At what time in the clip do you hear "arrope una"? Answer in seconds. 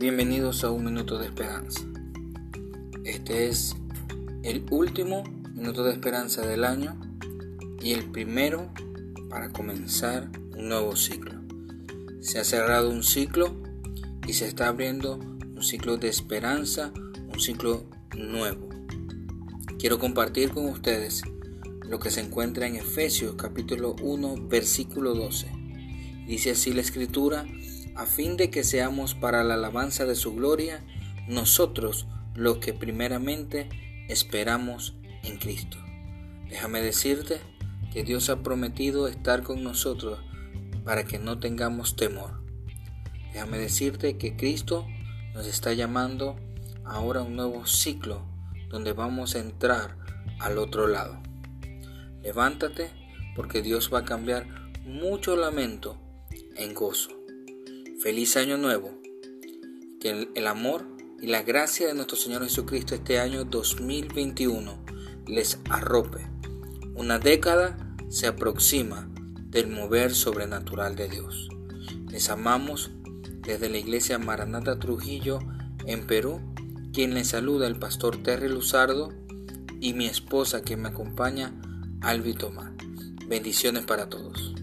65.68-67.18